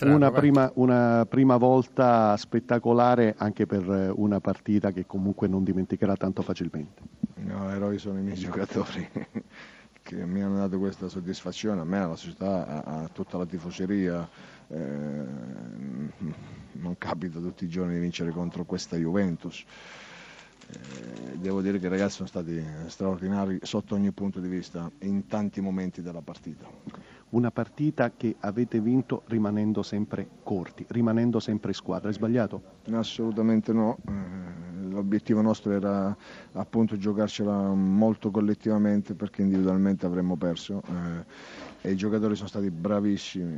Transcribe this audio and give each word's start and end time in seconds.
Una 0.00 0.30
prima, 0.30 0.70
una 0.74 1.26
prima, 1.28 1.56
volta 1.56 2.36
spettacolare 2.36 3.34
anche 3.36 3.66
per 3.66 4.12
una 4.14 4.38
partita 4.38 4.92
che 4.92 5.04
comunque 5.06 5.48
non 5.48 5.64
dimenticherà 5.64 6.14
tanto 6.14 6.42
facilmente. 6.42 7.02
No, 7.36 7.68
eroi 7.70 7.98
sono 7.98 8.18
i 8.18 8.22
miei 8.22 8.36
giocatori 8.36 9.08
che 10.02 10.24
mi 10.24 10.40
hanno 10.40 10.58
dato 10.58 10.78
questa 10.78 11.08
soddisfazione, 11.08 11.80
a 11.80 11.84
me, 11.84 11.98
alla 11.98 12.14
società, 12.14 12.84
a, 12.84 13.02
a 13.02 13.08
tutta 13.08 13.38
la 13.38 13.46
tifoseria. 13.46 14.28
Eh, 14.68 15.24
non 16.72 16.96
capita 16.96 17.40
tutti 17.40 17.64
i 17.64 17.68
giorni 17.68 17.94
di 17.94 18.00
vincere 18.00 18.30
contro 18.30 18.64
questa 18.64 18.96
Juventus. 18.96 19.64
Eh, 20.70 21.38
devo 21.38 21.60
dire 21.60 21.80
che 21.80 21.86
i 21.86 21.88
ragazzi 21.88 22.16
sono 22.16 22.28
stati 22.28 22.62
straordinari 22.86 23.58
sotto 23.62 23.94
ogni 23.94 24.12
punto 24.12 24.38
di 24.38 24.48
vista 24.48 24.88
in 25.00 25.26
tanti 25.26 25.60
momenti 25.60 26.02
della 26.02 26.20
partita 26.20 26.66
una 27.30 27.50
partita 27.50 28.12
che 28.16 28.36
avete 28.40 28.80
vinto 28.80 29.22
rimanendo 29.26 29.82
sempre 29.82 30.26
corti, 30.42 30.84
rimanendo 30.88 31.40
sempre 31.40 31.72
squadra. 31.72 32.08
È 32.08 32.12
sbagliato? 32.12 32.62
Assolutamente 32.92 33.72
no. 33.72 33.98
Eh, 34.98 35.08
l'obiettivo 35.08 35.40
nostro 35.40 35.72
era 35.72 36.16
appunto 36.52 36.96
giocarcela 36.96 37.72
molto 37.72 38.30
collettivamente 38.30 39.14
perché 39.14 39.42
individualmente 39.42 40.06
avremmo 40.06 40.36
perso. 40.36 40.82
Eh, 40.86 41.66
e 41.80 41.92
i 41.92 41.96
giocatori 41.96 42.34
sono 42.34 42.48
stati 42.48 42.70
bravissimi 42.70 43.56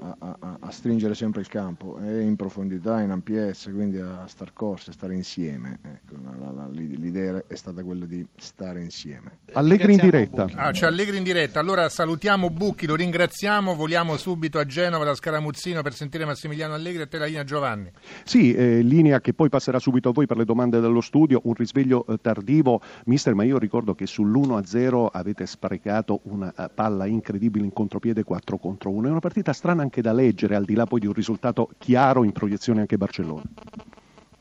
a, 0.00 0.16
a, 0.18 0.56
a, 0.60 0.70
stringere 0.70 1.14
sempre 1.14 1.40
il 1.40 1.48
campo 1.48 1.98
e 1.98 2.20
in 2.22 2.36
profondità, 2.36 3.00
in 3.00 3.10
ampiezza, 3.10 3.70
quindi 3.72 3.98
a 3.98 4.24
star 4.28 4.52
corse, 4.52 4.90
a 4.90 4.92
stare 4.92 5.14
insieme. 5.14 5.78
Ecco, 5.82 6.14
la, 6.22 6.52
la, 6.52 6.68
l'idea 6.70 7.42
è 7.46 7.54
stata 7.56 7.82
quella 7.82 8.04
di 8.04 8.24
stare 8.36 8.80
insieme. 8.80 9.38
Allegri 9.54 9.94
in 9.94 10.00
diretta. 10.00 10.46
Ah, 10.54 10.70
c'è 10.70 10.86
Allegri 10.86 11.16
in 11.16 11.24
diretta. 11.24 11.58
Allora 11.58 11.88
salutiamo 11.88 12.50
Bucchi, 12.50 12.86
lo 12.86 12.94
ringraziamo, 12.94 13.74
voliamo 13.74 14.16
subito 14.16 14.60
a 14.60 14.64
Genova 14.64 15.04
da 15.04 15.14
Scaramuzzino 15.14 15.82
per 15.82 15.94
sentire 15.94 16.24
Massimiliano 16.24 16.74
Allegri 16.74 17.02
e 17.02 17.08
te 17.08 17.18
la 17.18 17.26
linea 17.26 17.42
Giovanni. 17.42 17.90
Sì, 18.22 18.54
eh, 18.54 18.80
linea 18.82 19.20
che 19.20 19.32
poi 19.32 19.48
passerà 19.48 19.80
subito 19.80 20.10
a 20.10 20.12
voi 20.12 20.26
per 20.26 20.36
le 20.36 20.44
domande 20.44 20.75
dello 20.80 21.00
studio, 21.00 21.40
un 21.44 21.54
risveglio 21.54 22.06
eh, 22.06 22.18
tardivo. 22.20 22.80
Mister, 23.06 23.34
ma 23.34 23.44
io 23.44 23.58
ricordo 23.58 23.94
che 23.94 24.06
sull'1-0 24.06 25.08
avete 25.12 25.46
sprecato 25.46 26.20
una 26.24 26.52
uh, 26.56 26.64
palla 26.74 27.06
incredibile 27.06 27.64
in 27.64 27.72
contropiede 27.72 28.22
4 28.24 28.58
contro 28.58 28.90
1. 28.90 29.08
È 29.08 29.10
una 29.10 29.20
partita 29.20 29.52
strana 29.52 29.82
anche 29.82 30.00
da 30.00 30.12
leggere, 30.12 30.54
al 30.56 30.64
di 30.64 30.74
là 30.74 30.86
poi 30.86 31.00
di 31.00 31.06
un 31.06 31.12
risultato 31.12 31.70
chiaro 31.78 32.24
in 32.24 32.32
proiezione 32.32 32.80
anche 32.80 32.96
Barcellona. 32.96 33.42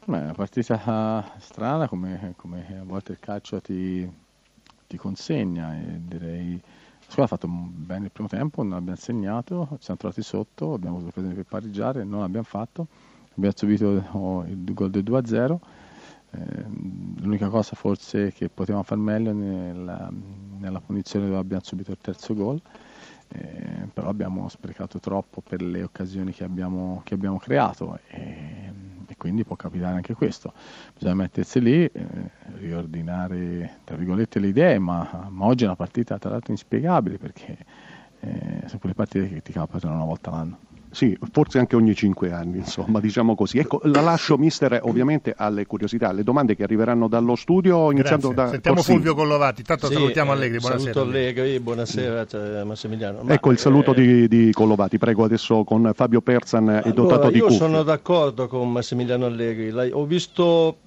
Beh, 0.05 0.19
una 0.19 0.33
partita 0.33 1.33
strana 1.39 1.87
come, 1.87 2.33
come, 2.35 2.77
a 2.79 2.83
volte 2.83 3.13
il 3.13 3.19
calcio 3.19 3.59
ti, 3.59 4.07
ti 4.87 4.97
consegna 4.97 5.75
direi 5.97 6.61
la 7.05 7.11
squadra 7.11 7.35
ha 7.35 7.37
fatto 7.37 7.47
bene 7.47 8.05
il 8.05 8.11
primo 8.11 8.27
tempo, 8.27 8.63
non 8.63 8.73
abbiamo 8.73 8.97
segnato, 8.97 9.67
ci 9.73 9.83
siamo 9.83 9.99
trovati 9.99 10.23
sotto, 10.23 10.73
abbiamo 10.73 10.97
avuto 10.97 11.11
occasione 11.11 11.35
per 11.35 11.45
pareggiare, 11.45 12.03
non 12.03 12.21
l'abbiamo 12.21 12.45
fatto, 12.45 12.87
abbiamo 13.35 13.53
subito 13.55 14.03
oh, 14.11 14.43
il 14.45 14.73
gol 14.73 14.89
del 14.89 15.03
2-0. 15.03 15.57
Eh, 16.31 16.65
l'unica 17.21 17.49
cosa 17.49 17.75
forse 17.75 18.31
che 18.33 18.49
potevamo 18.49 18.83
far 18.83 18.97
meglio 18.97 19.31
nella, 19.31 20.11
nella 20.57 20.79
punizione 20.79 21.27
dove 21.27 21.39
abbiamo 21.39 21.63
subito 21.63 21.91
il 21.91 21.97
terzo 22.01 22.33
gol 22.33 22.61
eh, 23.29 23.87
però 23.93 24.09
abbiamo 24.09 24.47
sprecato 24.49 24.99
troppo 24.99 25.41
per 25.41 25.61
le 25.61 25.83
occasioni 25.83 26.31
che 26.31 26.43
abbiamo, 26.43 27.01
che 27.03 27.15
abbiamo 27.15 27.37
creato 27.37 27.99
e, 28.07 28.71
e, 29.07 29.15
quindi 29.17 29.43
può 29.43 29.55
capitare 29.55 29.95
anche 29.95 30.13
questo. 30.13 30.53
Bisogna 30.93 31.15
mettersi 31.15 31.59
lì, 31.61 31.85
eh, 31.85 32.31
riordinare 32.55 33.79
le 33.85 34.47
idee, 34.47 34.77
ma, 34.79 35.27
ma, 35.29 35.45
oggi 35.45 35.63
è 35.63 35.67
una 35.67 35.75
partita 35.75 36.17
tra 36.17 36.29
l'altro 36.29 36.51
inspiegabile 36.51 37.17
perché 37.17 37.57
eh, 38.19 38.61
sono 38.65 38.79
quelle 38.79 38.95
partite 38.95 39.29
che 39.29 39.41
ti 39.41 39.51
capitano 39.51 39.95
una 39.95 40.05
volta 40.05 40.31
l'anno. 40.31 40.57
Sì, 40.95 41.17
forse 41.29 41.59
anche 41.59 41.75
ogni 41.75 41.93
cinque 41.93 42.31
anni, 42.31 42.59
insomma, 42.59 43.01
diciamo 43.01 43.35
così. 43.35 43.57
Ecco, 43.57 43.81
la 43.83 43.99
lascio, 43.99 44.37
mister, 44.37 44.79
ovviamente 44.83 45.33
alle 45.35 45.65
curiosità, 45.65 46.07
alle 46.07 46.23
domande 46.23 46.55
che 46.55 46.63
arriveranno 46.63 47.09
dallo 47.09 47.35
studio, 47.35 47.91
iniziando 47.91 48.29
Grazie. 48.29 48.43
da 48.43 48.49
Sentiamo 48.51 48.77
Corsini. 48.77 48.95
Fulvio 48.95 49.13
Collovati, 49.13 49.59
intanto 49.59 49.87
sì, 49.87 49.93
salutiamo 49.93 50.31
eh, 50.31 50.35
Allegri, 50.35 50.59
buonasera. 50.59 50.93
Saluto 50.93 51.11
Allegri, 51.11 51.59
buonasera 51.59 52.25
cioè, 52.25 52.63
Massimiliano. 52.63 53.23
Ma, 53.23 53.33
ecco 53.33 53.51
il 53.51 53.57
saluto 53.57 53.91
eh, 53.93 53.95
di, 53.95 54.27
di, 54.29 54.51
Collovati, 54.53 54.97
prego 54.97 55.25
adesso 55.25 55.65
con 55.65 55.91
Fabio 55.93 56.21
Perzan 56.21 56.69
allora, 56.69 56.83
e 56.83 56.93
dotato 56.93 57.29
di 57.29 57.37
Io 57.39 57.43
cuffie. 57.43 57.57
sono 57.59 57.83
d'accordo 57.83 58.47
con 58.47 58.71
Massimiliano 58.71 59.25
Allegri, 59.25 59.71
Lei, 59.71 59.91
ho 59.91 60.05
visto 60.05 60.77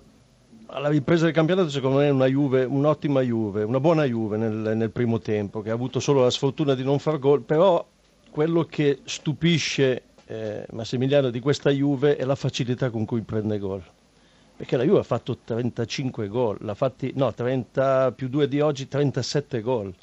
alla 0.69 0.88
ripresa 0.88 1.25
del 1.25 1.34
campionato 1.34 1.69
secondo 1.69 1.98
me 1.98 2.08
una 2.08 2.26
Juve, 2.26 2.64
un'ottima 2.64 3.20
Juve, 3.20 3.62
una 3.62 3.78
buona 3.78 4.04
Juve 4.04 4.38
nel, 4.38 4.75
nel 4.75 4.90
primo 4.90 5.19
tempo, 5.19 5.60
che 5.60 5.69
ha 5.69 5.75
avuto 5.75 6.00
solo 6.00 6.22
la 6.22 6.30
sfortuna 6.30 6.72
di 6.72 6.82
non 6.82 6.98
far 6.98 7.19
gol, 7.19 7.42
però 7.42 7.84
quello 8.30 8.64
che 8.64 9.00
stupisce 9.04 10.02
eh, 10.26 10.66
Massimiliano 10.72 11.30
di 11.30 11.40
questa 11.40 11.70
Juve 11.70 12.16
è 12.16 12.24
la 12.24 12.34
facilità 12.34 12.90
con 12.90 13.04
cui 13.04 13.22
prende 13.22 13.58
gol. 13.58 13.82
Perché 14.56 14.76
la 14.76 14.84
Juve 14.84 14.98
ha 14.98 15.04
fatto 15.04 15.38
35 15.44 16.28
gol, 16.28 16.58
l'ha 16.60 16.74
fatti, 16.74 17.12
no, 17.14 17.32
30 17.32 18.12
più 18.12 18.28
2 18.28 18.48
di 18.48 18.60
oggi, 18.60 18.88
37 18.88 19.60
gol. 19.60 19.94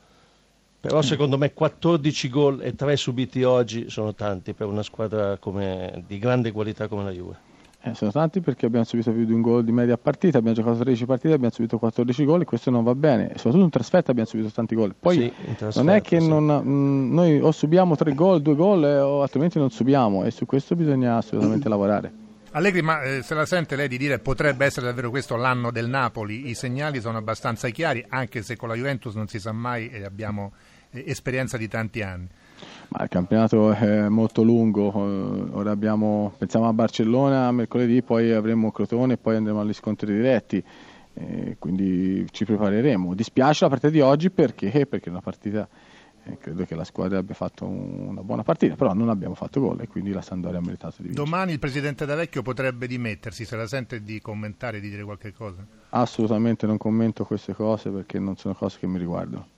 Però 0.79 1.01
secondo 1.01 1.37
me 1.37 1.51
14 1.51 2.29
gol 2.29 2.61
e 2.61 2.75
3 2.75 2.95
subiti 2.95 3.43
oggi 3.43 3.89
sono 3.89 4.13
tanti 4.13 4.53
per 4.53 4.67
una 4.67 4.83
squadra 4.83 5.37
come, 5.37 6.03
di 6.05 6.19
grande 6.19 6.51
qualità 6.51 6.87
come 6.87 7.03
la 7.03 7.11
Juve. 7.11 7.53
Eh, 7.85 7.93
sono 7.93 8.09
tanti 8.09 8.41
perché 8.41 8.65
abbiamo 8.65 8.83
subito 8.83 9.11
più 9.11 9.25
di 9.25 9.31
un 9.31 9.41
gol 9.41 9.63
di 9.63 9.71
media 9.71 9.95
partita, 9.95 10.39
abbiamo 10.39 10.55
giocato 10.55 10.77
13 10.77 11.05
partite, 11.05 11.33
abbiamo 11.35 11.53
subito 11.53 11.77
14 11.77 12.25
gol 12.25 12.41
e 12.41 12.45
questo 12.45 12.71
non 12.71 12.83
va 12.83 12.95
bene. 12.95 13.33
Soprattutto 13.35 13.63
in 13.63 13.69
trasferta 13.69 14.09
abbiamo 14.09 14.27
subito 14.27 14.49
tanti 14.49 14.73
gol. 14.73 14.95
Poi 14.99 15.31
sì, 15.55 15.67
non 15.75 15.91
è 15.91 16.01
che 16.01 16.19
sì. 16.19 16.27
non, 16.27 16.45
mh, 16.45 16.67
mm, 16.67 17.13
noi 17.13 17.39
o 17.39 17.51
subiamo 17.51 17.95
3 17.95 18.15
gol, 18.15 18.41
2 18.41 18.55
gol 18.55 18.85
eh, 18.85 18.99
o 18.99 19.21
altrimenti 19.21 19.59
non 19.59 19.69
subiamo 19.69 20.23
e 20.23 20.31
su 20.31 20.47
questo 20.47 20.75
bisogna 20.75 21.17
assolutamente 21.17 21.69
lavorare. 21.69 22.11
Allegri, 22.53 22.81
ma 22.81 23.03
eh, 23.03 23.21
se 23.21 23.35
la 23.35 23.45
sente 23.45 23.75
lei 23.75 23.87
di 23.87 23.99
dire 23.99 24.17
potrebbe 24.17 24.65
essere 24.65 24.87
davvero 24.87 25.11
questo 25.11 25.35
l'anno 25.35 25.69
del 25.69 25.87
Napoli? 25.87 26.49
I 26.49 26.55
segnali 26.55 26.99
sono 27.01 27.19
abbastanza 27.19 27.69
chiari, 27.69 28.03
anche 28.09 28.41
se 28.41 28.55
con 28.55 28.67
la 28.67 28.75
Juventus 28.75 29.13
non 29.13 29.27
si 29.27 29.39
sa 29.39 29.51
mai 29.51 29.89
e 29.89 30.05
abbiamo 30.05 30.53
esperienza 31.03 31.57
di 31.57 31.67
tanti 31.67 32.01
anni. 32.01 32.27
Ma 32.89 33.03
il 33.03 33.09
campionato 33.09 33.71
è 33.71 34.07
molto 34.09 34.43
lungo, 34.43 34.91
eh, 34.93 35.49
ora 35.51 35.71
abbiamo, 35.71 36.33
pensiamo 36.37 36.67
a 36.67 36.73
Barcellona 36.73 37.51
mercoledì, 37.51 38.01
poi 38.01 38.31
avremo 38.31 38.71
Crotone 38.71 39.13
e 39.13 39.17
poi 39.17 39.35
andremo 39.35 39.59
agli 39.59 39.73
scontri 39.73 40.13
diretti, 40.13 40.63
eh, 41.13 41.55
quindi 41.59 42.25
ci 42.31 42.45
prepareremo. 42.45 43.13
Dispiace 43.13 43.63
la 43.63 43.69
partita 43.69 43.91
di 43.91 44.01
oggi 44.01 44.29
perché, 44.29 44.85
perché 44.85 45.07
è 45.07 45.09
una 45.09 45.21
partita, 45.21 45.67
eh, 46.23 46.37
credo 46.37 46.63
che 46.63 46.75
la 46.75 46.83
squadra 46.83 47.17
abbia 47.17 47.33
fatto 47.33 47.65
un, 47.65 48.07
una 48.09 48.21
buona 48.21 48.43
partita, 48.43 48.75
però 48.75 48.93
non 48.93 49.09
abbiamo 49.09 49.35
fatto 49.35 49.59
gol 49.59 49.81
e 49.81 49.87
quindi 49.87 50.11
la 50.11 50.21
Sandoria 50.21 50.59
ha 50.59 50.61
meritato 50.61 50.97
di 50.97 51.07
vincere. 51.07 51.25
Domani 51.25 51.51
il 51.53 51.59
Presidente 51.59 52.05
D'Avecchio 52.05 52.43
potrebbe 52.43 52.87
dimettersi, 52.87 53.45
se 53.45 53.55
la 53.55 53.67
sente 53.67 54.03
di 54.03 54.21
commentare, 54.21 54.79
di 54.79 54.89
dire 54.89 55.03
qualche 55.03 55.33
cosa? 55.33 55.65
Assolutamente 55.89 56.65
non 56.67 56.77
commento 56.77 57.25
queste 57.25 57.53
cose 57.53 57.89
perché 57.89 58.19
non 58.19 58.37
sono 58.37 58.53
cose 58.53 58.77
che 58.79 58.87
mi 58.87 58.99
riguardano. 58.99 59.53